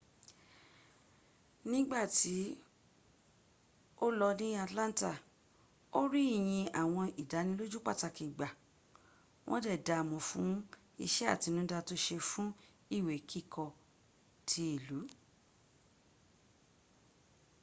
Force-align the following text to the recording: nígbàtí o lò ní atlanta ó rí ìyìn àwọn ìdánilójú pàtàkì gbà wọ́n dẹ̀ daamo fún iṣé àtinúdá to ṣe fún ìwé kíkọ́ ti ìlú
nígbàtí 1.71 2.37
o 4.05 4.07
lò 4.19 4.29
ní 4.39 4.47
atlanta 4.65 5.11
ó 5.99 6.01
rí 6.11 6.23
ìyìn 6.37 6.69
àwọn 6.81 7.05
ìdánilójú 7.21 7.77
pàtàkì 7.87 8.25
gbà 8.35 8.47
wọ́n 9.47 9.63
dẹ̀ 9.65 9.81
daamo 9.87 10.17
fún 10.29 10.49
iṣé 11.05 11.23
àtinúdá 11.33 11.77
to 11.87 11.95
ṣe 12.05 12.17
fún 12.29 12.49
ìwé 12.97 13.13
kíkọ́ 13.29 13.69
ti 14.47 14.61
ìlú 14.75 14.99